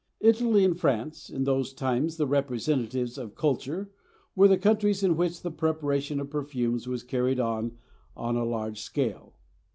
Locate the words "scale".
8.81-9.35